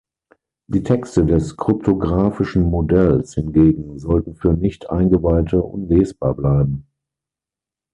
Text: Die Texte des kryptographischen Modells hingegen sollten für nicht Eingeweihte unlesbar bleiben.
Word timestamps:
Die 0.65 0.81
Texte 0.81 1.23
des 1.27 1.57
kryptographischen 1.57 2.63
Modells 2.63 3.35
hingegen 3.35 3.99
sollten 3.99 4.33
für 4.33 4.53
nicht 4.53 4.89
Eingeweihte 4.89 5.61
unlesbar 5.61 6.33
bleiben. 6.33 6.87